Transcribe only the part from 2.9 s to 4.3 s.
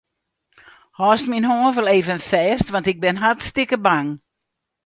ik bin hartstikke bang.